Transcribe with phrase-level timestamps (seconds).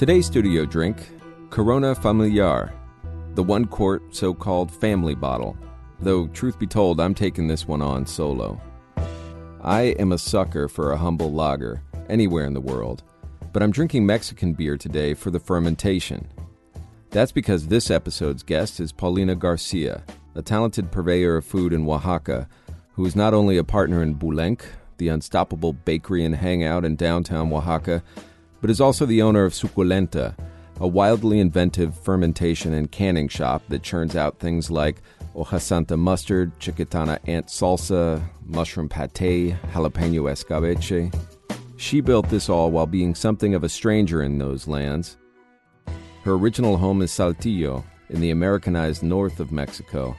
[0.00, 0.96] Today's studio drink
[1.50, 2.72] Corona Familiar,
[3.34, 5.58] the one quart so called family bottle.
[6.00, 8.58] Though, truth be told, I'm taking this one on solo.
[9.60, 13.02] I am a sucker for a humble lager, anywhere in the world
[13.52, 16.26] but I'm drinking Mexican beer today for the fermentation.
[17.10, 20.02] That's because this episode's guest is Paulina Garcia,
[20.34, 22.48] a talented purveyor of food in Oaxaca,
[22.92, 24.62] who is not only a partner in Boulenc,
[24.96, 28.02] the unstoppable bakery and hangout in downtown Oaxaca,
[28.60, 30.34] but is also the owner of Suculenta,
[30.80, 35.02] a wildly inventive fermentation and canning shop that churns out things like
[35.34, 41.14] hoja santa mustard, chicatana ant salsa, mushroom pate, jalapeno escabeche,
[41.76, 45.16] she built this all while being something of a stranger in those lands.
[46.24, 50.16] Her original home is Saltillo, in the Americanized north of Mexico,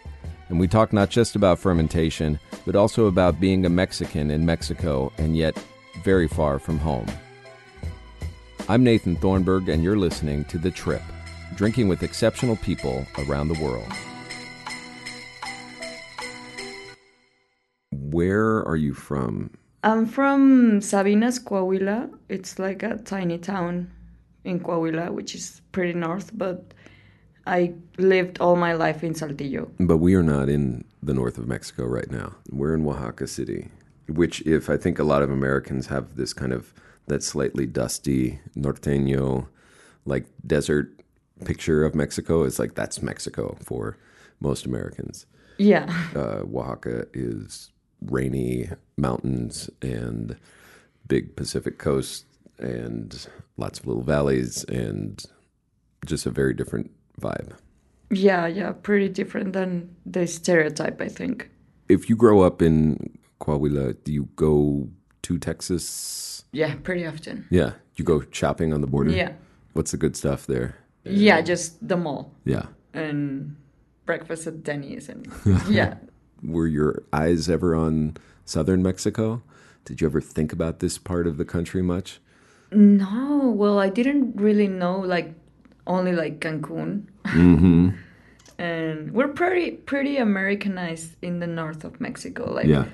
[0.50, 5.12] and we talk not just about fermentation, but also about being a Mexican in Mexico
[5.18, 5.56] and yet
[6.04, 7.06] very far from home.
[8.72, 11.02] I'm Nathan Thornburgh, and you're listening to The Trip
[11.56, 13.92] Drinking with Exceptional People Around the World.
[17.92, 19.52] Where are you from?
[19.84, 22.18] I'm from Sabinas, Coahuila.
[22.30, 23.92] It's like a tiny town
[24.46, 26.74] in Coahuila, which is pretty north, but
[27.46, 29.70] I lived all my life in Saltillo.
[29.82, 32.36] But we are not in the north of Mexico right now.
[32.50, 33.68] We're in Oaxaca City,
[34.08, 36.74] which, if I think a lot of Americans have this kind of
[37.12, 39.48] that slightly dusty norteño,
[40.06, 40.98] like desert
[41.44, 43.98] picture of Mexico, is like that's Mexico for
[44.40, 45.26] most Americans.
[45.58, 45.94] Yeah.
[46.16, 47.72] Uh, Oaxaca is
[48.06, 50.38] rainy mountains and
[51.08, 52.26] big Pacific coast
[52.58, 55.24] and lots of little valleys and
[56.06, 57.52] just a very different vibe.
[58.10, 61.50] Yeah, yeah, pretty different than the stereotype, I think.
[61.90, 64.90] If you grow up in Coahuila, do you go
[65.24, 66.31] to Texas?
[66.52, 67.46] Yeah, pretty often.
[67.50, 69.12] Yeah, you go shopping on the border?
[69.12, 69.34] Yeah.
[69.74, 70.78] What's the good stuff there?
[71.04, 72.34] Yeah, just the mall.
[72.46, 72.66] Yeah.
[72.94, 73.56] And
[74.06, 75.32] breakfast at Denny's and
[75.70, 75.96] yeah,
[76.44, 79.42] were your eyes ever on southern Mexico?
[79.86, 82.20] Did you ever think about this part of the country much?
[82.72, 85.34] No, well, I didn't really know like
[85.88, 87.06] only like Cancun.
[87.26, 87.90] Mm-hmm.
[88.60, 92.52] and we're pretty pretty Americanized in the north of Mexico.
[92.52, 92.86] Like yeah.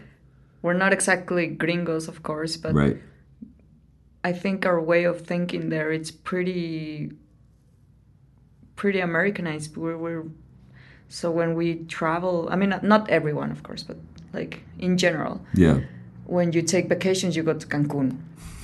[0.62, 2.98] we're not exactly gringos, of course, but right.
[4.24, 7.12] I think our way of thinking there it's pretty
[8.78, 9.76] pretty Americanized.
[9.76, 10.24] We're, we're
[11.10, 13.98] so when we travel, I mean, not everyone, of course, but
[14.34, 15.42] like in general.
[15.54, 15.82] Yeah.
[16.26, 18.20] When you take vacations, you go to Cancun.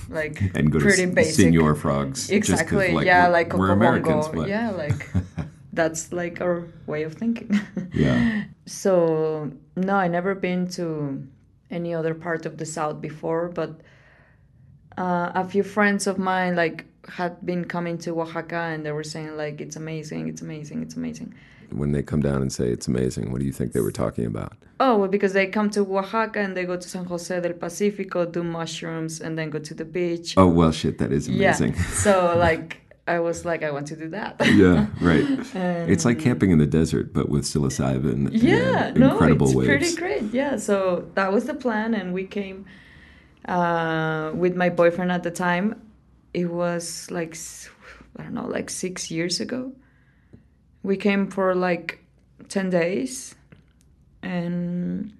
[0.09, 1.35] Like and go pretty to basic.
[1.35, 2.29] Senor Frogs.
[2.29, 2.91] Exactly.
[2.91, 4.27] Like yeah, we're, like we're Americans.
[4.27, 4.47] But...
[4.47, 5.09] Yeah, like
[5.73, 7.59] that's like our way of thinking.
[7.93, 8.43] yeah.
[8.65, 11.25] So no, I never been to
[11.71, 13.79] any other part of the South before, but
[14.97, 19.03] uh, a few friends of mine like had been coming to Oaxaca and they were
[19.03, 21.33] saying like it's amazing, it's amazing, it's amazing
[21.77, 23.31] when they come down and say it's amazing?
[23.31, 24.53] What do you think they were talking about?
[24.79, 28.25] Oh, well, because they come to Oaxaca and they go to San Jose del Pacifico,
[28.25, 30.33] do mushrooms, and then go to the beach.
[30.37, 31.73] Oh, well, shit, that is amazing.
[31.73, 31.83] Yeah.
[32.03, 34.35] So, like, I was like, I want to do that.
[34.55, 35.23] yeah, right.
[35.55, 38.29] And it's like camping in the desert, but with psilocybin.
[38.31, 39.67] Yeah, no, it's waves.
[39.67, 40.33] pretty great.
[40.33, 42.65] Yeah, so that was the plan, and we came
[43.47, 45.81] uh, with my boyfriend at the time.
[46.33, 47.37] It was like
[48.17, 49.73] I don't know, like six years ago.
[50.83, 52.03] We came for like
[52.49, 53.35] 10 days
[54.21, 55.13] and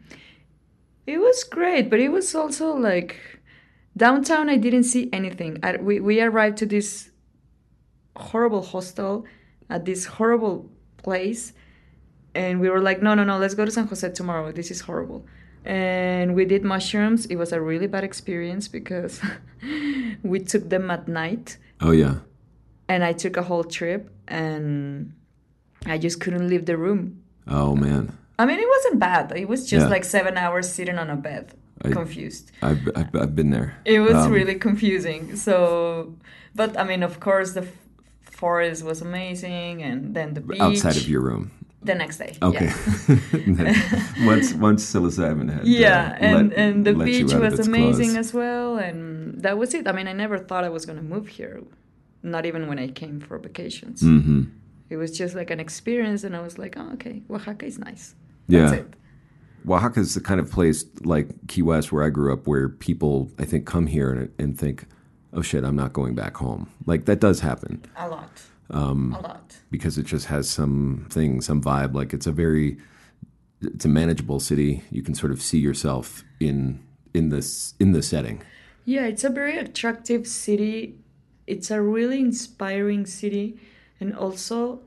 [1.08, 3.40] it was great but it was also like
[3.96, 5.60] downtown i didn't see anything.
[5.64, 7.10] I, we, we arrived to this
[8.16, 9.26] horrible hostel
[9.70, 11.54] at this horrible place
[12.36, 14.52] and we were like no no no let's go to san jose tomorrow.
[14.52, 15.26] This is horrible
[15.66, 19.22] and we did mushrooms it was a really bad experience because
[20.24, 22.16] we took them at night oh yeah
[22.88, 25.14] and i took a whole trip and
[25.86, 27.24] I just couldn't leave the room.
[27.48, 28.18] Oh man.
[28.40, 29.32] I mean, it wasn't bad.
[29.36, 29.90] It was just yeah.
[29.90, 32.52] like seven hours sitting on a bed, I, confused.
[32.62, 33.78] I've, I've, I've been there.
[33.86, 35.36] It was um, really confusing.
[35.36, 36.16] So,
[36.56, 37.68] but I mean, of course, the
[38.24, 40.60] forest was amazing, and then the beach.
[40.60, 41.52] Outside of your room.
[41.84, 42.34] The next day.
[42.42, 42.70] Okay.
[43.46, 43.74] Yeah.
[44.26, 48.28] once once psilocybin had yeah uh, and let- and the beach was amazing claws.
[48.28, 51.04] as well and that was it i mean i never thought i was going to
[51.16, 51.62] move here
[52.22, 54.44] not even when i came for vacations Mm-hmm.
[54.90, 58.16] it was just like an experience and i was like oh okay oaxaca is nice
[58.48, 58.72] Yeah.
[58.74, 58.88] it
[59.68, 60.84] Oaxaca is the kind of place
[61.14, 64.60] like Key West where I grew up where people I think come here and, and
[64.60, 64.78] think,
[65.32, 66.70] oh shit, I'm not going back home.
[66.86, 68.34] Like that does happen a lot
[68.74, 71.94] Um, a lot because it just has some thing, some vibe.
[71.94, 72.78] Like it's a very,
[73.62, 74.84] it's a manageable city.
[74.90, 76.80] You can sort of see yourself in
[77.14, 78.42] in this in the setting.
[78.86, 80.96] yeah it's a very attractive city
[81.48, 83.58] it's a really inspiring city
[84.00, 84.82] and also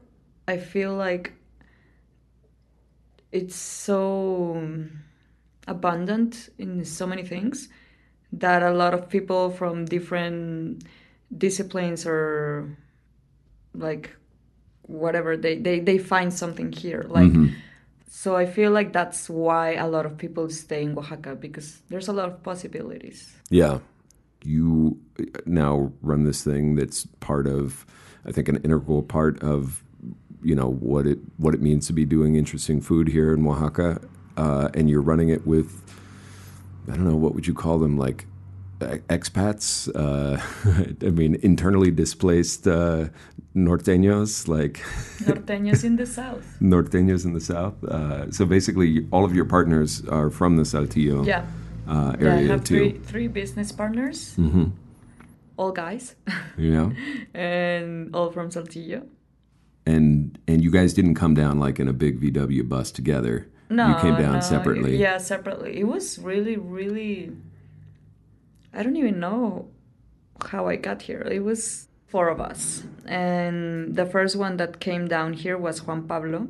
[0.48, 1.32] i feel like
[3.32, 4.62] it's so
[5.66, 7.68] abundant in so many things
[8.32, 10.82] that a lot of people from different
[11.36, 12.76] disciplines or
[13.78, 14.10] like
[14.82, 17.32] whatever they, they, they find something here like
[18.08, 22.08] so i feel like that's why a lot of people stay in oaxaca because there's
[22.08, 23.78] a lot of possibilities Yeah.
[24.44, 25.00] You
[25.44, 27.84] now run this thing that's part of,
[28.28, 29.82] I think, an integral part of,
[30.42, 34.00] you know, what it what it means to be doing interesting food here in Oaxaca,
[34.36, 35.82] uh, and you're running it with,
[36.86, 38.26] I don't know, what would you call them, like
[38.80, 39.88] expats?
[39.94, 40.40] Uh,
[41.06, 43.08] I mean, internally displaced uh,
[43.54, 44.74] norteños, like
[45.24, 47.82] norteños in the south norteños in the south.
[47.84, 51.44] Uh, so basically, all of your partners are from the Saltillo yeah
[51.88, 52.74] uh, Yeah, I area have too.
[52.76, 54.66] three three business partners, hmm
[55.58, 56.14] all guys,
[56.58, 56.92] You know.
[57.32, 59.06] and all from Saltillo.
[59.86, 63.48] and and you guys didn't come down like in a big VW bus together.
[63.70, 64.96] No, you came down no, separately.
[64.96, 65.80] Yeah, separately.
[65.80, 67.32] It was really, really.
[68.76, 69.68] I don't even know
[70.50, 71.22] how I got here.
[71.22, 76.06] It was four of us, and the first one that came down here was Juan
[76.06, 76.48] Pablo,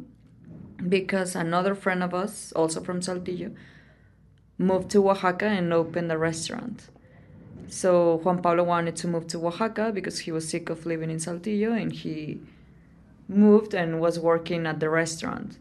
[0.89, 3.55] because another friend of us, also from Saltillo,
[4.59, 6.89] moved to Oaxaca and opened a restaurant.
[7.69, 11.19] So Juan Pablo wanted to move to Oaxaca because he was sick of living in
[11.19, 12.41] Saltillo, and he
[13.29, 15.59] moved and was working at the restaurant.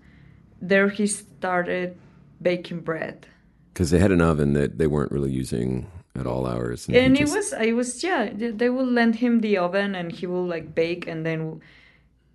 [0.59, 1.95] There he started
[2.41, 3.27] baking bread.
[3.71, 5.85] because they had an oven that they weren't really using
[6.15, 6.85] at all hours.
[6.85, 9.95] he And it just- was, I was, yeah, they they will lend him the oven
[9.95, 11.61] and he will like bake and then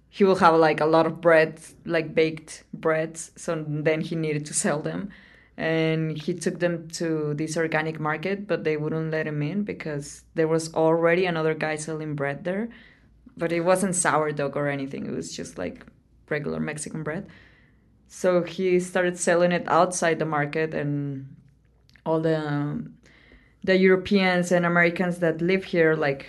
[0.08, 3.30] he will have like a lot of bread, like baked breads.
[3.36, 5.10] So then he needed to sell them.
[5.56, 10.24] And he took them to this organic market, but they wouldn't let him in because
[10.34, 12.70] there was already another guy selling bread there.
[13.36, 15.84] But it wasn't sourdough or anything, it was just like
[16.30, 17.26] regular Mexican bread.
[18.08, 21.36] So he started selling it outside the market, and
[22.04, 22.94] all the um,
[23.64, 26.26] the Europeans and Americans that live here, like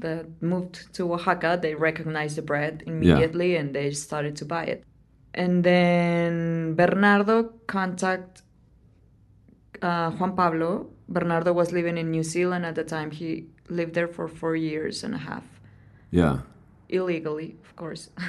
[0.00, 4.84] that moved to Oaxaca, they recognized the bread immediately and they started to buy it.
[5.34, 8.42] And then Bernardo contact
[9.82, 10.88] uh, Juan Pablo.
[11.08, 13.10] Bernardo was living in New Zealand at the time.
[13.10, 15.44] He lived there for four years and a half,
[16.10, 16.38] yeah.
[16.88, 18.10] illegally, of course.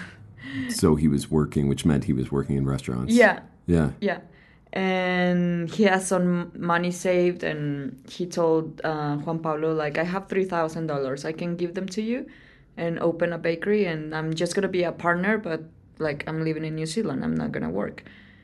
[0.70, 3.14] So he was working, which meant he was working in restaurants.
[3.14, 3.90] yeah, Yeah.
[4.00, 4.20] Yeah.
[4.74, 10.28] And he has some money saved, and he told uh, Juan Pablo, like, I have
[10.28, 11.25] $3,000.
[11.25, 12.28] I can give them to you
[12.75, 15.64] and open a bakery, and I'm just going to be a partner, but
[16.00, 17.24] like, I'm living in New Zealand.
[17.24, 18.04] I'm not going to work.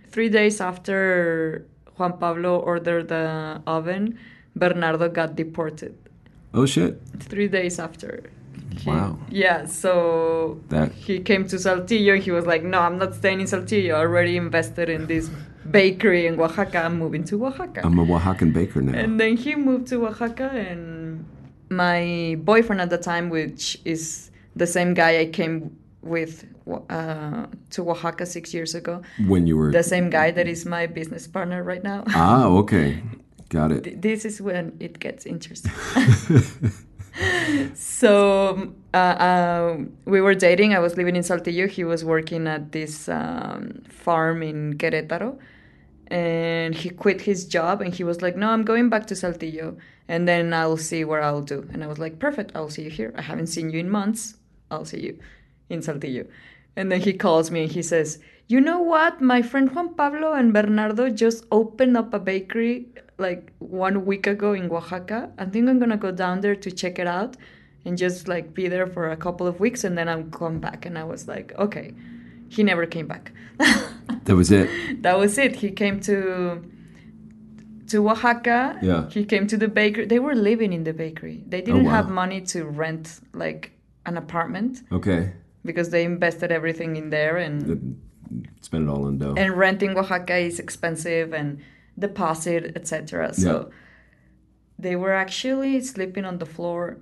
[0.10, 1.66] Three days after
[1.98, 4.18] Juan Pablo ordered the oven,
[4.56, 5.96] Bernardo got deported.
[6.54, 7.00] Oh shit.
[7.19, 8.24] Three days after.
[8.78, 9.19] He- Wow.
[9.30, 12.18] Yeah, so That- he came to Saltillo.
[12.19, 13.94] He was like, "No, I'm not staying in Saltillo.
[13.95, 15.30] I already invested in this
[15.72, 16.84] bakery in Oaxaca.
[16.86, 18.98] I'm moving to Oaxaca." I'm a Oaxacan baker now.
[18.98, 21.26] and then he moved to Oaxaca, and
[21.70, 26.46] my boyfriend at the time, which is the same guy I came with
[26.90, 30.86] uh, to Oaxaca six years ago, when you were the same guy that is my
[30.88, 32.04] business partner right now.
[32.10, 33.02] ah okay,
[33.50, 34.02] got it.
[34.02, 35.72] This is when it gets interesting.
[37.74, 40.74] so uh, uh, we were dating.
[40.74, 41.68] I was living in Saltillo.
[41.70, 45.38] He was working at this um, farm in Querétaro.
[46.14, 49.78] And he quit his job and he was like, No, I'm going back to Saltillo
[50.08, 51.68] and then I'll see what I'll do.
[51.74, 53.12] And I was like, Perfect, I'll see you here.
[53.18, 54.36] I haven't seen you in months.
[54.70, 55.18] I'll see you
[55.70, 56.28] in Saltillo.
[56.76, 59.22] And then he calls me and he says, You know what?
[59.22, 64.54] My friend Juan Pablo and Bernardo just opened up a bakery like one week ago
[64.54, 65.32] in Oaxaca.
[65.40, 67.38] I think I'm gonna go down there to check it out
[67.86, 70.86] and just like be there for a couple of weeks and then I'll come back.
[70.86, 71.96] And I was like, Okay.
[72.56, 73.31] He never came back.
[74.26, 74.68] That was it.
[75.06, 75.52] that was it.
[75.64, 76.62] He came to
[77.92, 78.60] to Oaxaca.
[78.81, 79.10] Yeah.
[79.10, 80.06] He came to the bakery.
[80.14, 81.38] They were living in the bakery.
[81.52, 81.92] They oh, didn't wow.
[81.98, 83.72] have money to rent like
[84.06, 85.22] an apartment Okay.
[85.69, 88.00] because they invested everything in there and
[88.62, 89.36] spend it all on dough.
[89.42, 91.48] and renting Oaxaca is expensive and
[92.06, 93.33] deposit, etc.
[93.33, 93.76] So Yeah.
[94.86, 96.98] they were actually sleeping on the floor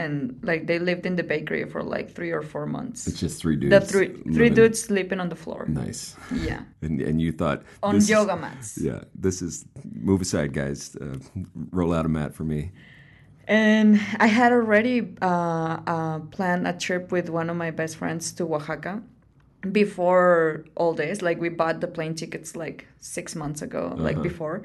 [0.00, 3.06] and like they lived in the bakery for like three or four months.
[3.08, 3.70] it's just three dudes.
[3.74, 5.62] the three three living- dudes sleeping on the floor.
[5.68, 6.02] Nice.
[6.48, 6.60] Yeah.
[6.84, 8.68] And and you thought On yoga mats.
[8.88, 9.64] yeah, this is
[10.08, 10.80] move aside, guys.
[11.00, 11.16] Uh,
[11.78, 12.70] roll out a mat for me.
[13.48, 18.32] And I had already uh, uh, planned a trip with one of my best friends
[18.36, 18.94] to Oaxaca
[19.72, 21.20] before all this.
[21.22, 24.28] Like we bought the plane tickets like six months ago, like Uh-huh.
[24.30, 24.56] before,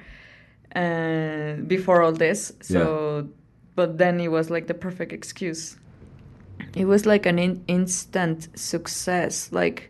[0.72, 2.54] and before all this.
[2.62, 3.30] So,
[3.80, 5.78] but then it was like the perfect excuse.
[6.76, 9.54] It was like an in- instant success.
[9.54, 9.90] Like,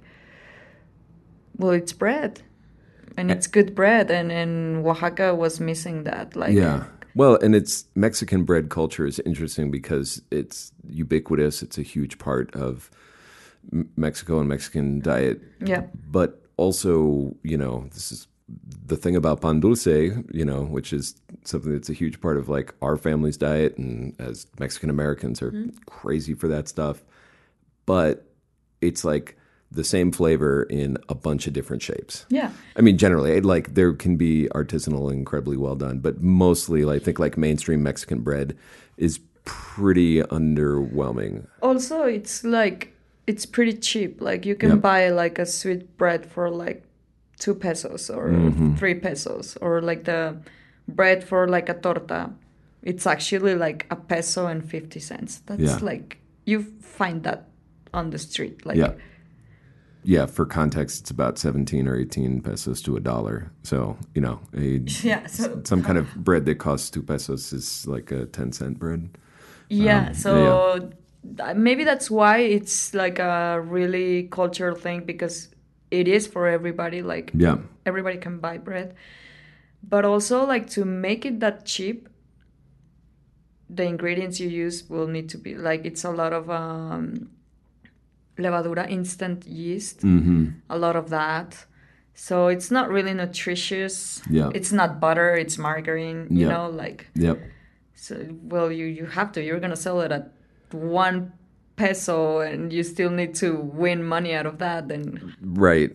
[1.58, 2.44] well, it's bread,
[3.18, 6.36] and it's good bread, and and Oaxaca was missing that.
[6.36, 6.84] Like, Yeah.
[7.16, 11.64] Well, and it's Mexican bread culture is interesting because it's ubiquitous.
[11.64, 12.92] It's a huge part of
[13.98, 15.42] Mexico and Mexican diet.
[15.72, 15.84] yeah.
[16.12, 18.28] But also, you know, this is
[18.86, 22.50] the thing about pan dulce, you know, which is something that's a huge part of
[22.50, 25.70] like our family's diet, and as Mexican Americans are mm-hmm.
[25.86, 27.04] crazy for that stuff.
[27.86, 28.26] But
[28.82, 29.38] it's like
[29.72, 32.26] the same flavor in a bunch of different shapes.
[32.30, 32.52] Yeah.
[32.76, 37.20] I mean, generally, like there can be artisanal, incredibly well done, but mostly, I think
[37.20, 38.58] like mainstream Mexican bread
[38.98, 41.48] is pretty underwhelming.
[41.62, 42.94] Also, it's like
[43.28, 44.22] it's pretty cheap.
[44.22, 44.82] Like you can Yep.
[44.82, 46.84] buy like a sweet bread for like
[47.40, 48.76] two pesos or Mm-hmm.
[48.76, 50.38] three pesos, or like the
[50.88, 52.30] bread for like a torta.
[52.84, 55.42] It's actually like a peso and fifty cents.
[55.46, 55.80] That's Yeah.
[55.82, 57.48] like you find that
[57.94, 58.66] on the street.
[58.66, 58.94] Like Yeah.
[60.04, 63.52] Yeah, for context, it's about 17 or 18 pesos to a dollar.
[63.64, 67.86] So, you know, a, Yeah, so- some kind of bread that costs two pesos is
[67.86, 69.10] like a 10 cent bread.
[69.70, 70.90] Yeah, Um, so
[71.38, 75.50] th- maybe that's why it's like a really cultural thing because
[75.92, 77.02] it is for everybody.
[77.02, 77.58] Like Yeah.
[77.86, 78.96] everybody can buy bread,
[79.84, 82.08] but also like to make it that cheap,
[83.70, 87.30] the ingredients you use will need to be like it's a lot of um,
[88.38, 90.46] levadura, instant yeast, Mm-hmm.
[90.70, 91.66] a lot of that.
[92.16, 94.22] So it's not really nutritious.
[94.30, 94.50] Yeah.
[94.54, 95.36] It's not butter.
[95.36, 96.28] It's margarine.
[96.30, 96.50] You Yeah.
[96.54, 97.40] know, like Yep.
[97.96, 99.42] so, well, you you have to.
[99.44, 100.34] You're gonna sell it at
[100.72, 101.32] one
[101.80, 103.50] peso, and you still need to
[103.84, 104.88] win money out of that.
[104.90, 105.92] Then Right.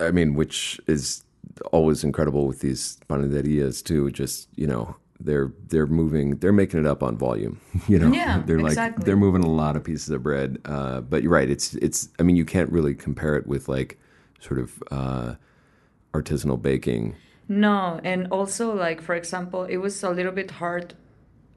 [0.00, 1.24] I mean, which is
[1.72, 4.10] always incredible with these panaderias too.
[4.10, 7.54] Just you know, they're they're moving, they're making it up on volume.
[7.88, 9.04] You know, Yeah, they're like exactly.
[9.04, 10.58] they're moving a lot of pieces of bread.
[10.64, 11.50] Uh, but you're right.
[11.50, 12.08] It's it's.
[12.18, 13.98] I mean, you can't really compare it with like
[14.40, 15.34] sort of uh,
[16.12, 17.14] artisanal baking.
[17.48, 20.94] no, and also like for example, it was a little bit hard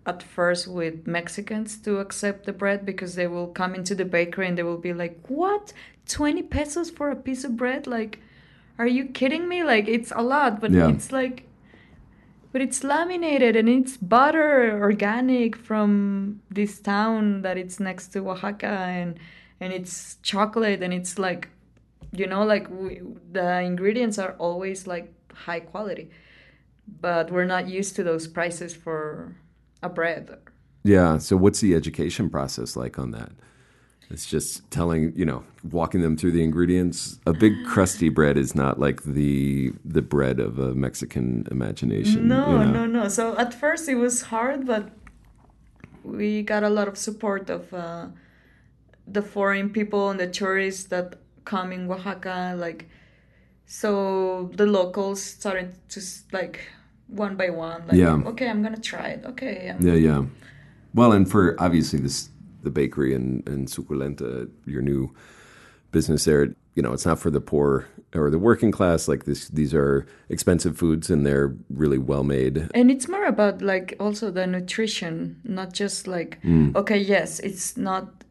[0.05, 4.47] at first with Mexicans to accept the bread because they will come into the bakery
[4.47, 5.73] and they will be like, "What?
[6.07, 7.85] Twenty pesos for a piece of bread?
[7.87, 8.19] Like,
[8.79, 9.63] are you kidding me?
[9.63, 10.89] Like, it's a lot, but Yeah.
[10.89, 11.43] it's like."
[12.51, 18.67] But it's laminated and it's butter organic from this town that it's next to Oaxaca
[18.67, 19.17] and
[19.61, 21.47] and it's chocolate and it's like
[22.11, 26.09] you know like we, the ingredients are always like high quality
[26.99, 29.33] but we're not used to those prices for
[29.81, 30.29] a bread
[30.83, 31.17] Yeah.
[31.19, 33.31] So what's the education process like on that?
[34.09, 37.19] It's just telling, you know, walking them through the ingredients.
[37.25, 42.27] A big crusty bread is not like the the bread of a Mexican imagination.
[42.27, 42.71] no you know?
[42.71, 44.89] no no so at first it was hard but
[46.03, 48.07] we got a lot of support of uh,
[49.07, 52.89] the foreign people and the tourists that come in oaxaca like
[53.65, 56.59] so the locals started to like
[57.11, 58.21] one by one like Yeah.
[58.25, 60.23] okay i'm gonna try it okay I'm, Yeah, yeah.
[60.93, 62.29] Well, and for obviously this
[62.63, 65.13] the bakery and and Suculenta, your new
[65.91, 66.55] business there.
[66.75, 69.07] You know, it's not for the poor or the working class.
[69.07, 72.69] Like this, these are expensive foods, and they're really well made.
[72.73, 76.75] And it's more about like also the nutrition, not just like mm.
[76.75, 78.23] okay, yes, it's not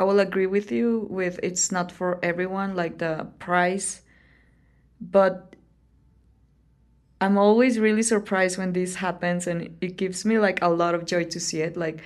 [0.00, 4.02] I will agree with you with it's not for everyone like the price
[5.00, 5.47] but
[7.20, 11.04] I'm always really surprised when this happens and it gives me like a lot of
[11.04, 12.00] joy to see it like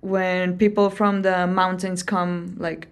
[0.00, 2.88] when people from the mountains come like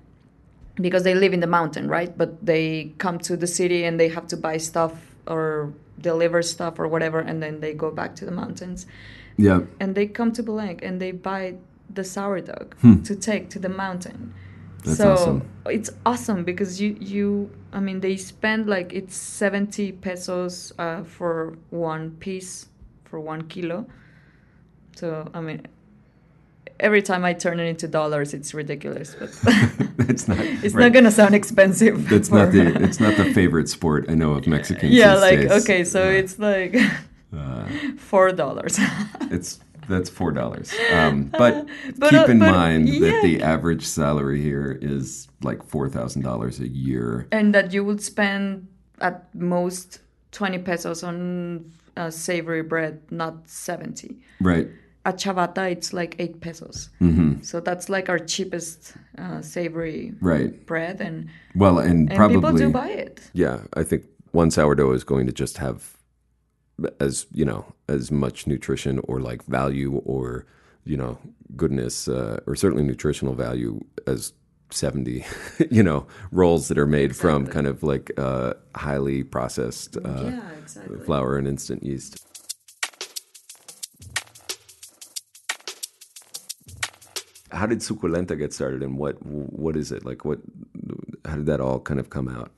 [0.77, 2.17] because they live in the mountain, right?
[2.17, 4.93] But they come to the city and they have to buy stuff
[5.27, 8.87] or deliver stuff or whatever, and then they go back to the mountains.
[9.39, 11.57] Yeah, And they come to Boulenc and they buy
[11.93, 13.03] the sourdough hmm.
[13.03, 14.35] to take to the mountain.
[14.87, 15.43] That's so awesome.
[15.67, 21.57] it's awesome because you you I mean they spend like it's seventy pesos uh, for
[21.71, 22.69] one piece
[23.05, 23.87] for one kilo.
[24.97, 25.67] So I mean
[26.79, 29.17] every time I turn it into dollars, it's ridiculous.
[29.19, 29.31] But
[29.97, 30.39] That's not.
[30.63, 30.85] it's right.
[30.85, 32.09] not gonna sound expensive.
[32.09, 32.67] That's not the.
[32.85, 34.93] It's not the favorite sport I know of Mexicans.
[34.93, 35.51] yeah, like days.
[35.63, 36.77] okay, so Uh, it's like
[37.37, 37.65] uh,
[37.99, 38.79] four dollars.
[39.31, 40.73] it's that's four dollars.
[40.93, 41.67] Um, but,
[41.99, 46.23] But, keep uh, in but, mind that the average salary here is like four thousand
[46.23, 47.27] dollars a year.
[47.33, 48.67] and that you would spend
[49.01, 50.01] at most
[50.33, 54.17] 20 pesos on uh, savory bread, not 70.
[54.41, 54.69] Right.
[55.07, 56.91] At Chavata, it's like 8 pesos.
[56.99, 60.67] hmm So that's like our cheapest uh, savory Right.
[60.67, 62.37] bread, and, Well, and, and probably.
[62.37, 63.21] people do buy it.
[63.33, 65.96] Yeah, I think one sourdough is going to just have
[67.01, 70.47] as you know as much nutrition or like value or
[70.85, 71.19] you know
[71.57, 74.33] goodness uh, or certainly nutritional value as
[74.71, 75.25] 70
[75.71, 80.51] you know rolls that are made from kind of like uh, highly processed uh, yeah,
[80.59, 80.99] exactly.
[81.05, 82.23] flour and instant yeast.
[87.53, 90.05] How did suculenta get started and what what is it?
[90.05, 90.41] Like what
[91.25, 92.51] how did that all kind of come out?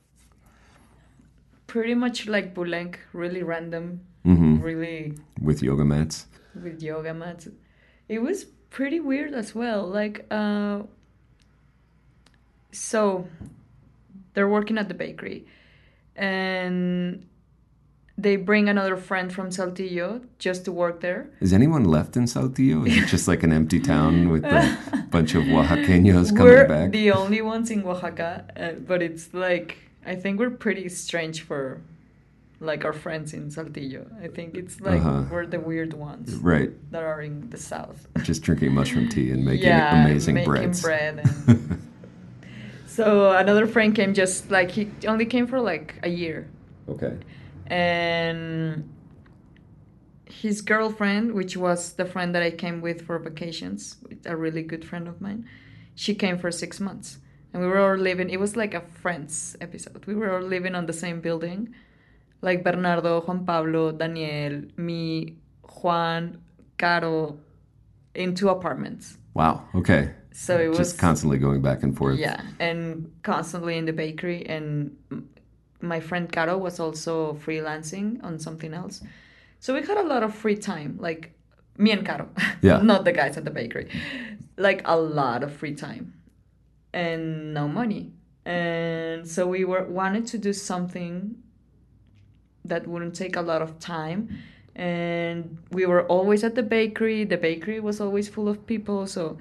[1.67, 7.47] Pretty much like Boulenc, really random, hmm really with yoga mats with yoga mats.
[8.07, 9.87] It was pretty weird as well.
[9.87, 10.81] Like, uh,
[12.71, 13.27] so
[14.33, 15.45] they're working at the bakery,
[16.15, 17.25] and
[18.17, 21.29] they bring another friend from Saltillo just to work there.
[21.39, 22.87] Is anyone left in Saltillo?
[22.87, 26.91] Is it just like an empty town with a bunch of Oaxaqueños coming we're back?
[26.91, 31.81] the only ones in Oaxaca, uh, but it's like I think we're pretty strange for
[32.61, 34.05] like our friends in Saltillo.
[34.23, 35.23] I think it's like Uh-huh.
[35.31, 38.07] we're the weird ones Right, that are in the south.
[38.23, 40.81] just drinking mushroom tea and making yeah, amazing making breads.
[40.81, 41.19] bread.
[41.47, 41.79] And
[42.87, 46.47] so another friend came just like he only came for like a year,
[46.89, 47.17] okay.
[47.67, 48.83] and
[50.25, 54.85] his girlfriend, which was the friend that I came with for vacations, a really good
[54.85, 55.45] friend of mine,
[55.95, 57.17] she came for six months,
[57.53, 58.29] and we were all living.
[58.29, 60.05] It was like a Friends episode.
[60.05, 61.73] We were all living on the same building,
[62.41, 65.35] like Bernardo, Juan Pablo, Daniel, me,
[65.81, 66.39] Juan,
[66.77, 67.39] Caro,
[68.15, 69.17] in two apartments.
[69.33, 69.67] Wow.
[69.75, 70.11] Okay.
[70.31, 72.17] So it was just constantly going back and forth.
[72.17, 74.45] yeah, and constantly in the bakery.
[74.47, 74.95] And
[75.81, 79.01] my friend Caro was also freelancing on something else.
[79.59, 81.33] So we had a lot of free time, like
[81.77, 82.29] me and Caro,
[82.61, 82.81] Yeah.
[82.81, 83.89] not the guys at the bakery.
[84.57, 86.13] Like a lot of free time
[86.93, 88.13] and no money.
[88.45, 91.35] And so we were wanted to do something
[92.69, 94.29] that wouldn't take a lot of time.
[94.75, 97.25] And we were always at the bakery.
[97.25, 99.05] The bakery was always full of people.
[99.07, 99.37] So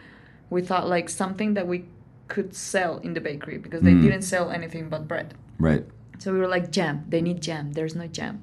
[0.51, 1.85] we thought like something that we
[2.27, 4.03] could sell in the bakery because they Mm.
[4.03, 5.35] didn't sell anything but bread.
[5.59, 5.85] Right.
[6.19, 7.05] So we were like, jam.
[7.09, 7.73] They need jam.
[7.73, 8.43] There's no jam.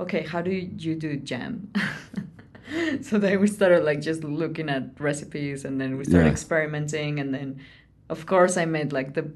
[0.00, 1.70] Okay, how do you do jam?
[3.02, 6.32] so then we started like just looking at recipes and then we started Yeah.
[6.32, 7.60] experimenting and then
[8.08, 9.26] of course I made like the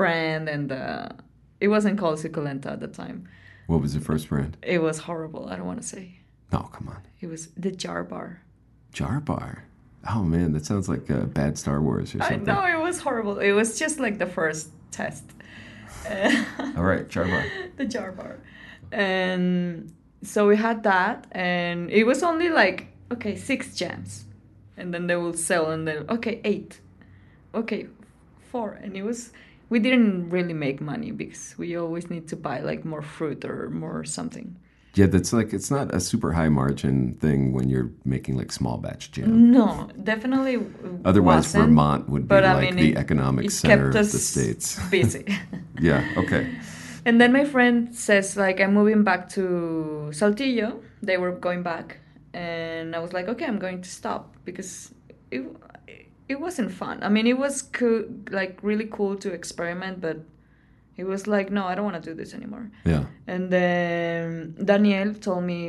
[0.00, 1.10] brand and the
[1.60, 3.28] it wasn't called suculenta at the time.
[3.70, 4.56] What was the first brand?
[4.62, 5.48] It was horrible.
[5.48, 6.16] I don't want to say.
[6.52, 7.02] Oh, come on.
[7.20, 8.42] It was the jar bar.
[8.92, 9.62] Jar Bar.
[10.12, 12.46] Oh man, that sounds like a bad Star Wars or I something.
[12.52, 13.38] know it was horrible.
[13.38, 15.22] It was just like the first test.
[16.76, 17.44] All right, Jar Bar.
[17.76, 18.38] the jar bar.
[18.90, 19.92] And
[20.24, 24.24] so we had that, and it was only like, okay, six jams.
[24.76, 26.80] And then they will sell, and then, okay, eight.
[27.54, 27.86] Okay,
[28.50, 28.72] four.
[28.82, 29.30] And it was,
[29.70, 33.70] we didn't really make money because we always need to buy like more fruit or
[33.70, 34.56] more something.
[34.94, 38.76] Yeah, that's like it's not a super high margin thing when you're making like small
[38.76, 39.52] batch jam.
[39.52, 40.58] No, definitely.
[41.04, 44.80] Otherwise, Vermont would be I like mean, the it- economic it center of the states.
[44.90, 45.24] busy.
[45.80, 46.04] yeah.
[46.16, 46.50] Okay.
[47.06, 50.82] And then my friend says like I'm moving back to Saltillo.
[51.02, 51.98] They were going back,
[52.34, 54.92] and I was like, okay, I'm going to stop because
[55.30, 55.46] it
[56.32, 56.96] it wasn't fun.
[57.02, 58.04] I mean, it was cool,
[58.40, 60.16] like really cool to experiment, but
[61.00, 62.66] it was like, no, I don't want to do this anymore.
[62.92, 63.04] Yeah.
[63.32, 65.60] And then Daniel told me,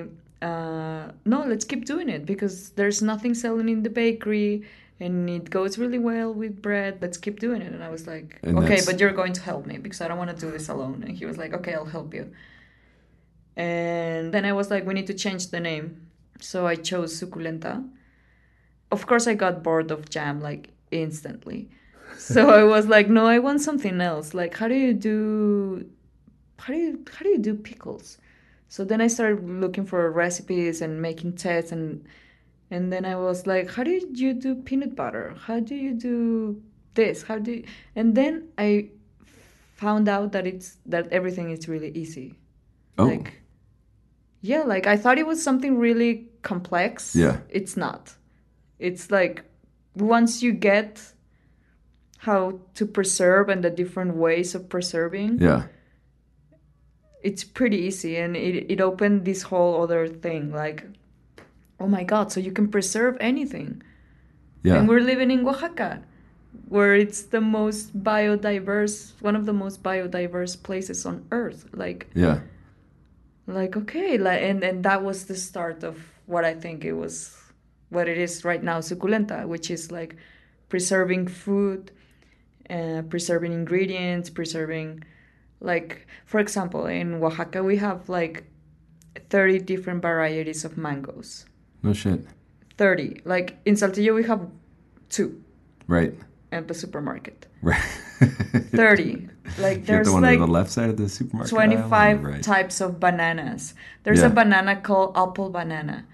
[0.49, 4.53] uh, no, let's keep doing it because there's nothing selling in the bakery
[4.99, 6.93] and it goes really well with bread.
[7.03, 7.71] Let's keep doing it.
[7.75, 10.07] And I was like, And okay, that's- but you're going to help me because I
[10.07, 10.97] don't want to do this alone.
[11.05, 12.25] And he was like, okay, I'll help you.
[13.57, 15.85] And then I was like, we need to change the name.
[16.39, 17.73] So I chose Suculenta.
[18.91, 21.69] Of course, I got bored of jam like instantly.
[22.17, 24.33] So I was like, no, I want something else.
[24.33, 25.89] Like, how do you do
[26.59, 28.17] how do you how do you do pickles?
[28.69, 32.05] So then I started looking for recipes and making tests and
[32.69, 35.35] and then I was like, how do you do peanut butter?
[35.45, 36.61] How do you do
[36.93, 37.23] this?
[37.23, 37.63] How do you...
[37.95, 38.89] and then I
[39.75, 42.35] found out that it's that everything is really easy.
[42.97, 43.05] Oh.
[43.05, 43.33] Like
[44.41, 47.15] yeah, like I thought it was something really complex.
[47.15, 47.39] Yeah.
[47.49, 48.15] It's not.
[48.81, 49.43] It's like
[49.95, 51.13] once you get
[52.17, 55.63] how to preserve and the different ways of preserving, Yeah.
[57.23, 60.83] it's pretty easy and it, it opened this whole other thing like
[61.79, 63.81] oh my god so you can preserve anything
[64.63, 64.77] Yeah.
[64.77, 66.01] and we're living in oaxaca
[66.67, 72.39] where it's the most biodiverse one of the most biodiverse places on earth like yeah.
[73.45, 77.37] like okay like and and that was the start of what i think it was
[77.91, 80.15] what it is right now suculenta which is like
[80.69, 81.91] preserving food
[82.69, 85.03] uh, preserving ingredients preserving
[85.59, 88.45] like for example in oaxaca we have like
[89.29, 91.45] 30 different varieties of mangoes
[91.83, 92.21] No shit.
[92.77, 94.41] 30 like in saltillo we have
[95.09, 95.29] two
[95.87, 96.13] Right.
[96.51, 97.81] at the supermarket Right.
[98.71, 99.27] 30
[99.59, 101.53] like there's the one like on the left side of the supermarket.
[101.53, 102.43] aisle on the 25 right.
[102.43, 103.73] types of bananas.
[104.03, 104.27] There's Yeah.
[104.27, 106.05] a banana called apple banana,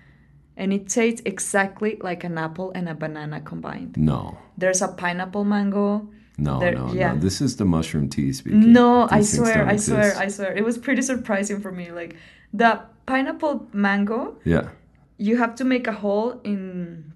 [0.58, 3.96] and it tastes exactly like an apple and a banana combined.
[3.96, 4.38] No.
[4.58, 6.10] There's a pineapple mango.
[6.40, 7.14] No, There- no, yeah.
[7.14, 7.20] no.
[7.20, 8.74] This is the mushroom tea speaking.
[8.74, 10.14] No, I These things swear, I swear.
[10.18, 10.54] I swear.
[10.54, 11.92] It was pretty surprising for me.
[11.92, 12.16] Like
[12.54, 14.70] the pineapple mango, Yeah.
[15.18, 17.14] you have to make a hole in,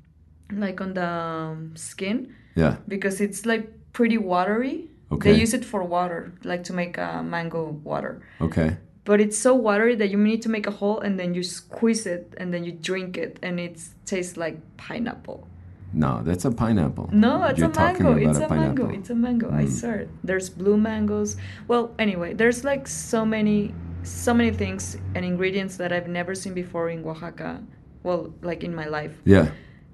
[0.52, 2.78] like on the skin, Yeah.
[2.88, 4.88] because it's like pretty watery.
[5.12, 5.34] Okay.
[5.34, 8.22] They use it for water, like to make a mango water.
[8.40, 8.78] Okay.
[9.04, 12.06] But it's so watery that you need to make a hole and then you squeeze
[12.06, 15.48] it and then you drink it and it tastes like pineapple.
[15.94, 17.10] No, that's a pineapple.
[17.12, 18.16] No, it's You're a mango.
[18.16, 18.86] It's a, pineapple.
[18.86, 18.90] mango.
[19.00, 19.50] It's a mango.
[19.52, 19.70] I Mm.
[19.70, 20.08] swear.
[20.24, 21.36] There's blue mangoes.
[21.68, 26.54] Well, anyway, there's like so many, so many things and ingredients that I've never seen
[26.54, 27.62] before in Oaxaca.
[28.04, 29.16] Well, like in my life.
[29.26, 29.48] Yeah.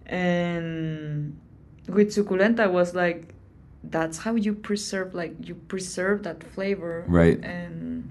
[0.06, 1.38] And
[1.88, 3.34] with suculenta was like,
[3.84, 5.14] that's how you preserve.
[5.16, 7.06] Like you preserve that flavor.
[7.08, 7.40] Right.
[7.44, 8.08] And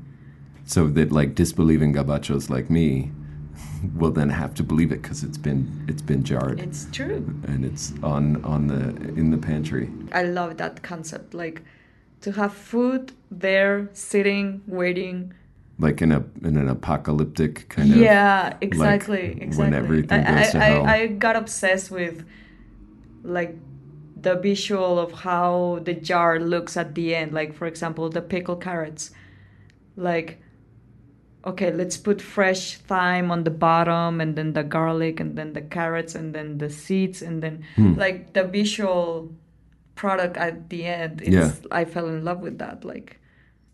[0.67, 3.13] So that like disbelieving gabachos like me
[3.95, 7.25] will then have to believe it because it's been it's been jarred it's true.
[7.47, 9.89] and it's on on the in the pantry.
[10.13, 11.35] I love that concept.
[11.35, 11.63] Like
[12.23, 15.33] to have food there, sitting, waiting.
[15.79, 19.77] Like in a in an apocalyptic kind of yeah, exactly, when exactly.
[19.77, 20.87] everything I, goes to I, hell.
[20.87, 22.25] I, I got obsessed with
[23.23, 23.57] like
[24.21, 27.33] the visual of how the jar looks at the end.
[27.33, 29.13] Like for example, the pickled carrots.
[29.97, 30.41] Like
[31.47, 35.63] okay, let's put fresh thyme on the bottom and then the garlic and then the
[35.63, 37.95] carrots and then the seeds and then Hmm.
[37.95, 39.33] like the visual
[39.95, 41.23] product at the end.
[41.23, 41.53] It's, Yeah.
[41.71, 42.85] I fell in love with that.
[42.85, 43.21] Like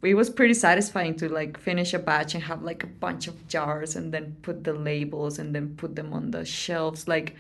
[0.03, 3.35] it was pretty satisfying to like finish a batch and have like a bunch of
[3.49, 7.09] jars and then put the labels and then put them on the shelves.
[7.09, 7.37] Like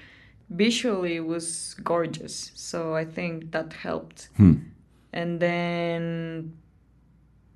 [0.48, 2.52] visually it was gorgeous.
[2.54, 4.28] So I think that helped.
[4.36, 4.54] Hmm.
[5.12, 6.52] And then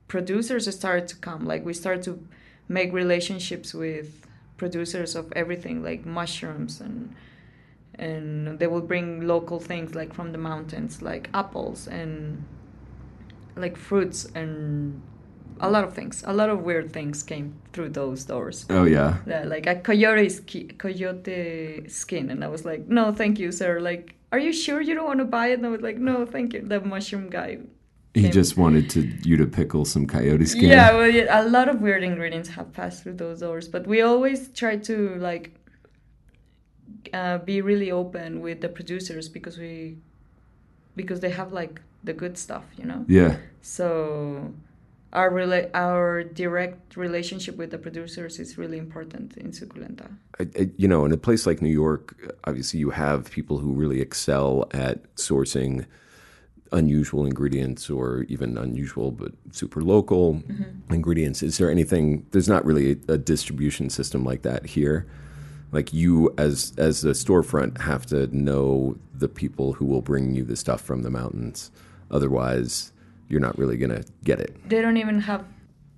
[0.09, 1.47] producers started to come.
[1.47, 2.27] Like we started to
[2.69, 4.27] make relationships with
[4.57, 7.15] producers of everything, like mushrooms and
[7.99, 12.45] and they will bring local things like from the mountains, like apples and
[13.57, 15.01] like fruits and
[15.61, 16.23] a lot of things.
[16.27, 18.67] A lot of weird things came through those doors.
[18.69, 19.19] Oh yeah.
[19.27, 23.81] Yeah, like a coyote ski, coyote skin, and I was like, "No, thank you, sir."
[23.81, 25.55] Like, are you sure you don't want to buy it?
[25.55, 27.59] And I was like, "No, thank you." The mushroom guy.
[28.23, 30.71] He just wanted to you to pickle some coyote skin.
[30.71, 34.01] Yeah, well, yeah, a lot of weird ingredients have passed through those doors, but we
[34.01, 35.47] always try to like
[37.13, 39.99] uh, be really open with the producers because we
[40.97, 43.05] because they have like the good stuff, you know.
[43.09, 43.37] Yeah.
[43.63, 44.53] So
[45.13, 50.09] our rela- our direct relationship with the producers is really important in Suculenta.
[50.41, 53.73] I, I- you know, in a place like New York, obviously you have people who
[53.73, 55.87] really excel at sourcing
[56.73, 60.43] unusual ingredients or even unusual but super local
[60.91, 61.43] ingredients.
[61.43, 62.27] Is there anything?
[62.31, 65.07] There's not really a, a distribution system like that here.
[65.73, 70.45] Like you, as as a storefront, have to know the people who will bring you
[70.45, 71.71] the stuff from the mountains.
[72.11, 72.93] Otherwise,
[73.29, 74.57] you're not really gonna get it.
[74.69, 75.45] They don't even have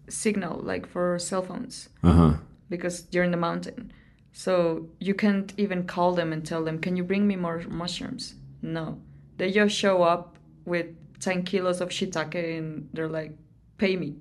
[0.09, 1.89] signal like for cell phones.
[2.03, 2.35] Uh huh.
[2.71, 3.93] because you're in the mountain.
[4.33, 8.35] So you can't even call them and tell them, "Can you bring me more mushrooms?"
[8.63, 8.99] No,
[9.37, 10.38] they just show up
[10.69, 10.87] with
[11.21, 13.33] ten kilos of shiitake and they're like,
[13.79, 14.17] "Pay me,"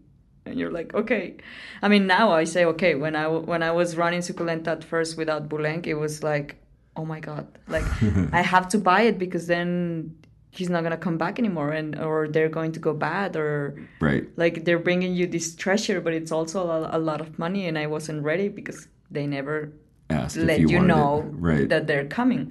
[0.46, 1.36] and you're like, "Okay."
[1.82, 5.18] I mean, now I say, "Okay." When i when I was running suculenta at first
[5.18, 6.56] without Boulenc, it was like,
[6.96, 7.86] "Oh my god!" Like
[8.34, 10.16] I have to buy it because then
[10.50, 14.26] he's not gonna come back anymore, and or they're going to go bad or Right.
[14.38, 17.78] like they're bringing you this treasure but it's also a, a lot of money and
[17.78, 19.70] i wasn't ready because they never
[20.10, 21.30] Asked let you, you, know.
[21.50, 21.68] Right.
[21.70, 22.50] that they're coming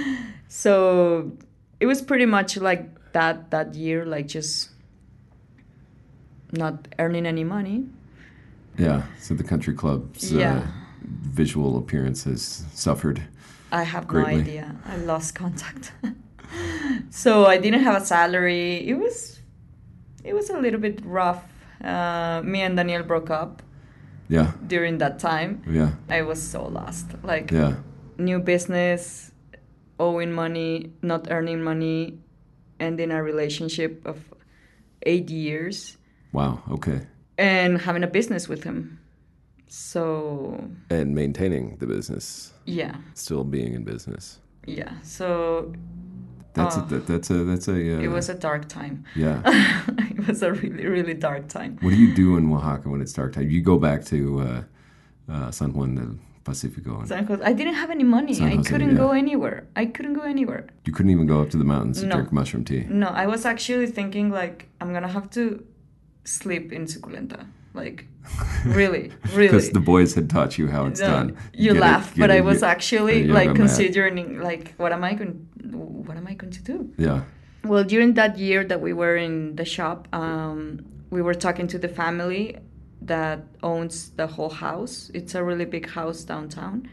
[0.48, 1.32] so
[1.80, 2.84] it was pretty much like
[3.16, 4.70] that that year like just
[6.52, 7.78] not earning any money
[8.78, 9.02] Yeah.
[9.24, 10.60] So the country club's uh,
[11.42, 12.42] visual appearance has
[12.74, 13.18] suffered.
[13.72, 14.34] i have Greatly.
[14.34, 15.92] no idea i lost contact
[17.22, 18.68] so I didn't have a salary.
[18.90, 19.40] It was
[20.28, 21.42] it was a little bit rough.
[21.92, 23.62] Uh, me and Daniel broke up
[24.28, 24.48] Yeah.
[24.72, 25.50] during that time.
[25.78, 25.90] Yeah.
[26.08, 27.06] I was so lost.
[27.30, 27.72] Like Yeah.
[28.18, 29.32] new business,
[29.98, 32.18] owing money, not earning money,
[32.80, 34.18] ending a relationship of
[35.02, 35.96] eight years,
[36.32, 36.62] Wow.
[36.70, 37.00] Okay.
[37.38, 38.98] and having a business with him.
[39.68, 44.38] So And maintaining the business, yeah, still being in business.
[44.66, 44.92] yeah.
[45.02, 45.72] So
[46.54, 46.82] That's Oh.
[46.82, 49.04] a, that, that's a that's a uh, it was a dark time.
[49.14, 49.42] yeah.
[50.18, 51.76] it was a really really dark time.
[51.82, 53.50] What do you do in Oaxaca when it's dark time?
[53.50, 54.62] You go back to uh,
[55.32, 56.14] uh, San Juan del
[56.46, 56.92] Pacifico.
[57.00, 57.42] And San Jose.
[57.50, 58.32] I didn't have any money.
[58.52, 59.04] I couldn't yeah.
[59.04, 59.58] go anywhere.
[59.82, 60.62] I couldn't go anywhere.
[60.86, 62.14] you couldn't even go up to the mountains to No.
[62.16, 62.82] drink mushroom tea.
[63.04, 65.42] No, I was actually thinking like I'm gonna have to
[66.24, 67.40] sleep in Suculenta.
[67.82, 67.98] Like
[68.80, 69.04] really,
[69.34, 69.48] really.
[69.48, 71.28] Because the boys had taught you how it's No, done.
[71.64, 73.62] You Get laugh, get but I was actually like yoga mat.
[73.62, 75.34] considering like what am I going
[76.08, 76.76] what am I going to do?
[77.06, 77.20] Yeah.
[77.70, 80.60] Well, during that year that we were in the shop, um,
[81.10, 82.42] we were talking to the family
[83.02, 85.10] that owns the whole house.
[85.14, 86.88] It's a really big house downtown.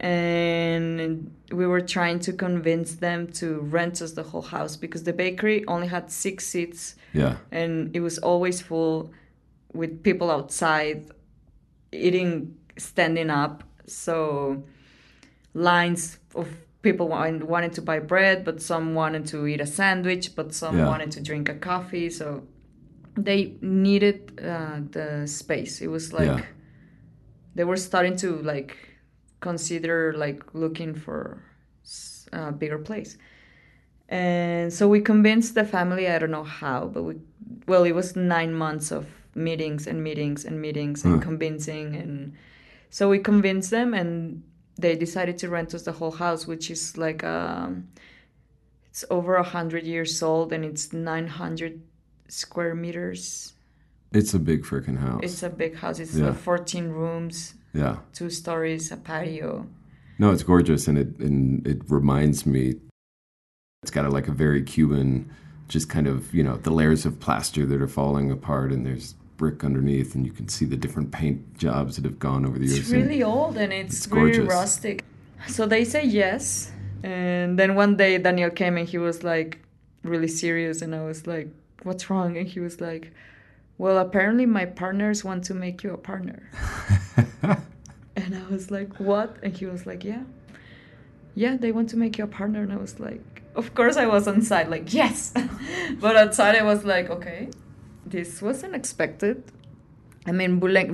[0.00, 5.12] And we were trying to convince them to rent us the whole house because the
[5.12, 7.36] bakery only had six seats Yeah.
[7.50, 9.10] and it was always full
[9.72, 11.10] with people outside
[11.92, 14.62] eating standing up so
[15.54, 16.46] lines of
[16.82, 20.78] people wa- wanted to buy bread but some wanted to eat a sandwich but some
[20.78, 20.86] Yeah.
[20.86, 22.44] wanted to drink a coffee so
[23.24, 26.44] they needed uh, the space it was like Yeah.
[27.54, 28.76] they were starting to like
[29.40, 31.42] consider like looking for
[32.32, 33.16] a bigger place
[34.08, 37.14] and so we convinced the family i don't know how but we
[37.66, 41.20] well it was nine months of meetings and meetings and meetings and Huh.
[41.28, 42.32] convincing and
[42.90, 44.42] so we convinced them and
[44.78, 47.88] they decided to rent us the whole house which is like um
[48.90, 51.80] it's over a hundred years old and it's 900
[52.28, 53.54] square meters
[54.12, 55.20] It's a big freaking house.
[55.22, 56.28] it's a big house it's Yeah.
[56.28, 57.96] uh, 14 rooms yeah.
[58.12, 59.66] two stories a patio
[60.20, 62.74] No, it's gorgeous, and it and it reminds me.
[63.82, 65.30] It's got a, like a very Cuban,
[65.68, 69.14] just kind of you know the layers of plaster that are falling apart, and there's
[69.36, 72.66] brick underneath, and you can see the different paint jobs that have gone over the
[72.66, 72.80] years.
[72.80, 74.52] It's really old and it's, It's very gorgeous.
[74.52, 75.04] rustic.
[75.46, 76.72] So they say yes.
[77.04, 79.60] And then one day Daniel came and he was like
[80.02, 81.46] really serious and I was like,
[81.82, 82.36] What's wrong?
[82.36, 83.12] And he was like,
[83.78, 86.50] Well, apparently my partners want to make you a partner.
[88.16, 89.36] and I was like, What?
[89.42, 90.24] And he was like, Yeah.
[91.34, 92.62] Yeah, they want to make you a partner.
[92.62, 95.32] And I was like, Of course I was on side, like, Yes.
[96.00, 97.48] but outside I was like, Okay,
[98.04, 99.44] this wasn't expected.
[100.26, 100.90] I mean, Bulen-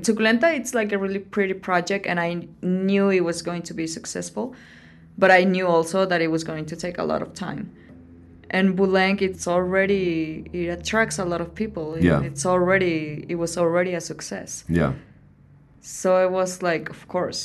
[0.56, 4.54] it's like a really pretty project, and I knew it was going to be successful,
[5.18, 7.74] but I knew also that it was going to take a lot of time.
[8.54, 11.86] And Boulenc, it's already it attracts a lot of people.
[11.96, 12.28] It- Yeah.
[12.28, 14.64] it's already it was already a success.
[14.68, 14.92] Yeah,
[15.80, 17.40] So I was like, of course,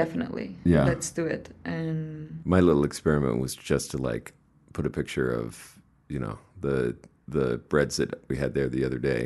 [0.00, 0.84] definitely, Yeah.
[0.90, 1.44] let's do it.
[1.64, 4.26] And my little experiment was just to like
[4.72, 6.94] put a picture of you know the
[7.28, 9.22] the breads that we had there the other day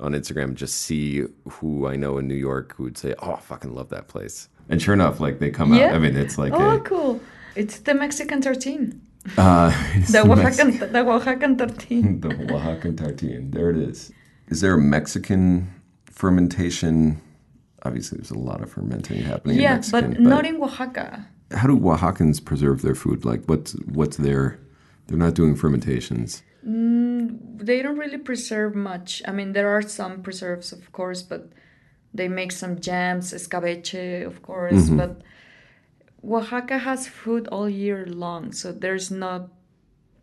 [0.00, 3.40] on Instagram just see who I know in New York who would say, "Oh, I
[3.40, 5.88] fucking love that place." And sure enough, like they come Yeah.
[5.88, 5.94] out.
[5.96, 7.20] I mean, it's like oh, a, cool!
[7.54, 8.86] It's the Mexican tartine,
[9.38, 9.70] uh,
[10.10, 12.20] the Oaxacan, the Oaxacan tartine.
[12.22, 13.50] the Oaxacan tartine.
[13.50, 14.12] There it is.
[14.48, 15.72] Is there a Mexican
[16.06, 17.20] fermentation?
[17.84, 21.26] Obviously, there's a lot of fermenting happening in yeah, Mexican, but not in Oaxaca.
[21.52, 23.24] How do Oaxacans preserve their food?
[23.24, 24.58] Like, what's what's their?
[25.06, 26.42] They're not doing fermentations.
[26.62, 29.22] they don't really preserve much.
[29.28, 31.50] I mean, there are some preserves, of course, but
[32.14, 34.74] they make some jams, escabeche, of course.
[34.74, 34.96] Mm-hmm.
[34.96, 35.22] But
[36.28, 39.48] Oaxaca has food all year long, so there's not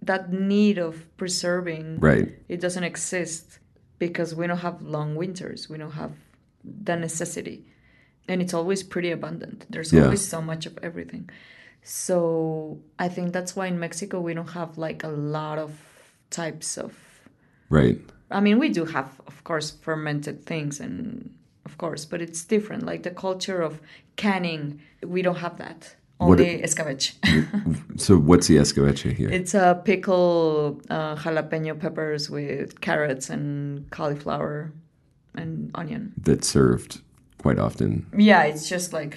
[0.02, 2.00] that need of preserving.
[2.00, 2.30] Right.
[2.50, 3.60] It doesn't exist
[4.00, 5.70] because we don't have long winters.
[5.70, 6.14] We don't have
[6.64, 7.66] the necessity,
[8.28, 9.66] and it's always pretty abundant.
[9.70, 10.06] There's Yeah.
[10.06, 11.30] always so much of everything.
[11.84, 15.72] So I think that's why in Mexico we don't have like a lot of
[16.30, 16.94] types of
[17.70, 18.00] Right.
[18.30, 21.34] I mean, we do have, of course, fermented things, and
[21.66, 22.86] of course, but it's different.
[22.86, 23.80] Like the culture of
[24.22, 24.80] canning,
[25.16, 25.96] we don't have that.
[26.18, 27.14] What Only escabeche.
[27.98, 29.30] So what's the escabeche here?
[29.40, 34.72] it's a pickle uh, jalapeno peppers with carrots and cauliflower
[35.34, 36.14] and onion.
[36.28, 37.02] That's served
[37.44, 38.06] quite often.
[38.16, 39.14] Yeah, it's just like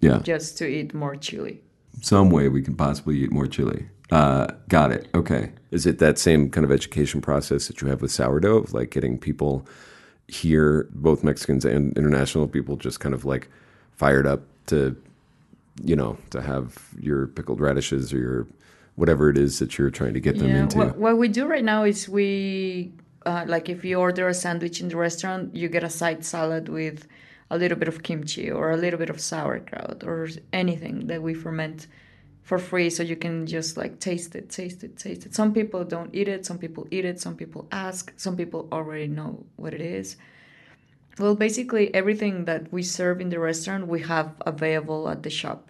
[0.00, 0.20] Yeah.
[0.22, 1.54] just to eat more chili.
[2.00, 3.88] Some way we can possibly eat more chili.
[4.12, 5.08] Uh, got it.
[5.14, 5.50] Okay.
[5.72, 9.18] Is it that same kind of education process that you have with sourdough, like getting
[9.18, 9.66] people
[10.28, 13.48] here, both Mexicans and international people, just kind of like
[14.00, 14.96] fired up to,
[15.84, 18.46] you know, to have your pickled radishes or your
[18.96, 20.78] whatever it is that you're trying to get them yeah, into.
[20.78, 22.92] What, what we do right now is we
[23.26, 26.70] uh, like if you order a sandwich in the restaurant, you get a side salad
[26.70, 27.06] with
[27.50, 31.34] a little bit of kimchi or a little bit of sauerkraut or anything that we
[31.34, 31.86] ferment
[32.42, 35.84] for free so you can just like taste it taste it taste it some people
[35.84, 39.74] don't eat it some people eat it some people ask some people already know what
[39.74, 40.16] it is
[41.20, 45.60] well basically everything that we serve in the restaurant we have available at the shop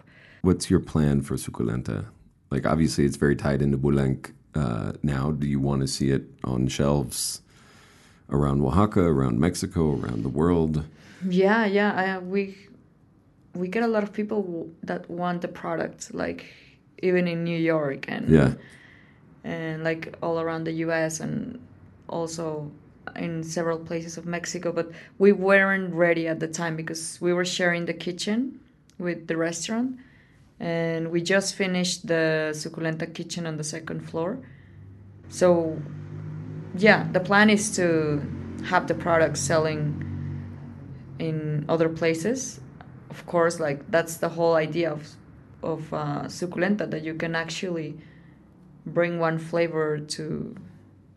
[0.43, 1.97] What's your plan for Suculenta?
[2.49, 4.19] Like, obviously, it's very tied into Boulenc
[4.61, 5.25] uh, now.
[5.41, 7.41] Do you want to see it on shelves
[8.35, 10.75] around Oaxaca, around Mexico, around the world?
[11.29, 12.41] yeah yeah I, we
[13.61, 16.41] we get a lot of people that want the product like
[17.07, 18.51] even in new york and Yeah.
[19.43, 21.59] and like all around the US and
[22.17, 22.71] also
[23.15, 24.71] in several places of Mexico.
[24.71, 28.59] But we weren't ready at the time because we were sharing the kitchen
[28.97, 29.97] with the restaurant
[30.59, 34.37] and we just finished the Suculenta kitchen on the second floor.
[35.29, 35.81] So,
[36.77, 38.21] yeah, the plan is to
[38.65, 40.07] have the product selling
[41.17, 42.59] in other places.
[43.09, 45.15] Of course, like that's the whole idea of
[45.63, 47.97] of uh, suculenta that you can actually
[48.85, 50.55] bring one flavor to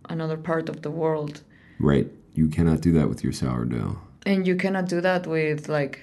[0.08, 1.42] another part of the world,
[1.78, 2.08] Right.
[2.34, 3.98] You cannot do that with your sourdough.
[4.26, 6.00] and you cannot do that with like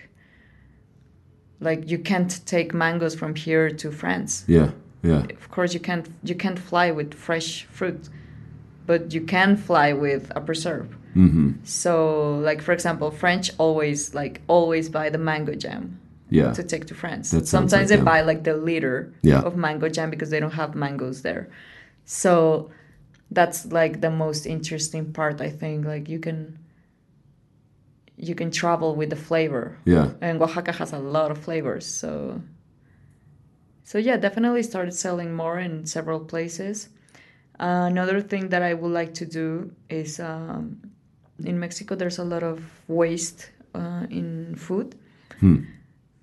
[1.60, 4.44] like you can't take mangoes from here to France.
[4.48, 4.72] Yeah.
[5.04, 5.24] Yeah.
[5.42, 8.10] Of course, you can't you can't fly with fresh fruit,
[8.86, 10.88] but you can fly with a preserve.
[11.16, 11.52] Mm-hmm.
[11.64, 16.54] So, like for example, French always like always buy the mango jam Yeah.
[16.54, 17.32] to take to France.
[17.32, 18.06] That Sometimes like they them.
[18.06, 19.42] buy like the liter Yeah.
[19.42, 21.50] of mango jam because they don't have mangoes there.
[22.06, 22.70] So
[23.32, 25.86] that's like the most interesting part I think.
[25.86, 26.60] Like you can
[28.17, 29.78] you can travel with the flavor.
[29.86, 30.12] Yeah.
[30.22, 32.41] And Oaxaca has a lot of flavors, so
[33.84, 36.89] so yeah, definitely started selling more in several places.
[37.60, 40.82] Uh, another thing that I would like to do is um,
[41.44, 41.96] in Mexico.
[41.96, 44.96] There's a lot of waste uh, in food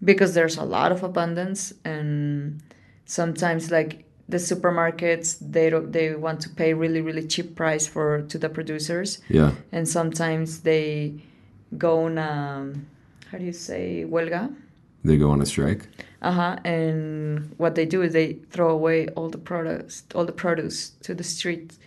[0.05, 2.63] because there's a lot of abundance, and
[3.05, 8.23] sometimes like the supermarkets they don't they want to pay really really cheap price for
[8.23, 9.53] to the producers Yeah.
[9.73, 11.15] and sometimes they
[11.79, 12.87] go on um,
[13.31, 14.55] how do you say huelga
[15.05, 15.83] They go on a strike.
[16.23, 20.91] uh-huh and what they do is they throw away all the products all the produce
[21.07, 21.79] to the street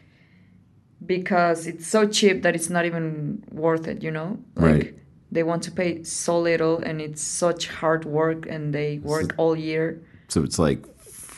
[1.06, 4.94] because it's so cheap that it's not even worth it you know like Right.
[5.32, 9.56] they want to pay so little and it's such hard work and they work all
[9.56, 9.86] year
[10.28, 10.82] So it's like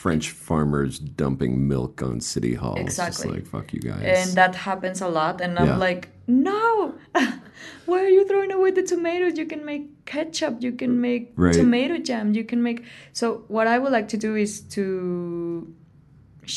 [0.04, 2.78] French farmers dumping milk on city halls.
[2.86, 3.22] Exactly.
[3.22, 4.02] Just like, fuck you guys.
[4.20, 5.88] and that happens a lot and i'm Yeah.
[5.88, 6.94] like no
[7.88, 11.54] why are you throwing away the tomatoes you can make ketchup you can make Right.
[11.60, 12.78] tomato jam you can make
[13.20, 13.24] so
[13.56, 14.84] what i would like to do is to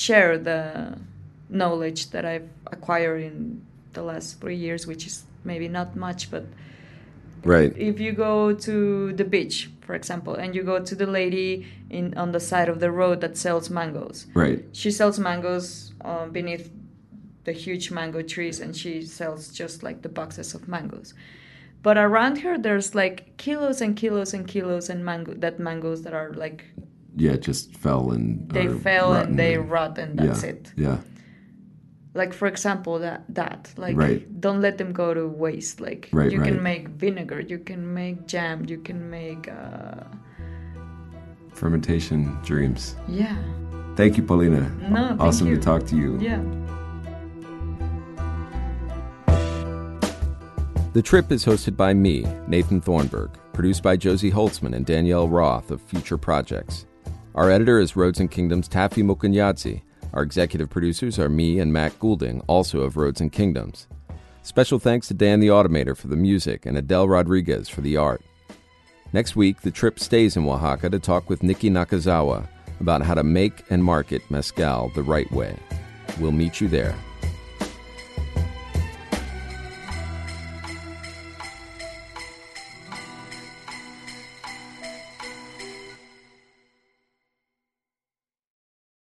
[0.03, 0.59] share the
[1.61, 3.35] knowledge that i've acquired in
[3.93, 5.15] the last three years which is
[5.49, 6.43] maybe not much but
[7.53, 7.71] right.
[7.77, 12.05] if you go to the beach for example and you go to the lady in
[12.23, 14.59] on the side of the road that sells mangoes Right.
[14.73, 16.69] she sells mangoes um, beneath
[17.45, 21.13] the huge mango trees and she sells just like the boxes of mangoes
[21.81, 26.13] but around her there's like kilos and kilos and kilos and mango that mangoes that
[26.13, 26.59] are like
[27.25, 30.49] Yeah, just fell and they fell and they rot and that's yeah.
[30.53, 30.97] it Yeah.
[32.17, 34.21] Like for example that that like Right.
[34.41, 36.51] don't let them go to waste like Right, you right.
[36.51, 40.03] can make vinegar you can make jam you can make uh,
[41.53, 42.95] Fermentation dreams.
[43.07, 43.37] yeah
[43.95, 44.61] Thank you, Paulina.
[44.91, 45.55] No, awesome you.
[45.57, 46.19] to talk to you.
[46.21, 46.41] yeah
[50.93, 55.69] The Trip is hosted by me, Nathan Thornburgh, produced by Josie Holtzman and Danielle Roth
[55.69, 56.85] of Future Projects.
[57.35, 59.81] Our editor is Roads and Kingdoms Taffy Mukanyadzi.
[60.13, 63.87] Our executive producers are me and Matt Goulding, also of Roads and Kingdoms.
[64.43, 68.21] Special thanks to Dan the Automator for the music and Adele Rodriguez for the art.
[69.13, 72.47] Next week, the trip stays in Oaxaca to talk with Nikki Nakazawa
[72.79, 75.57] about how to make and market mezcal the right way.
[76.19, 76.95] We'll meet you there.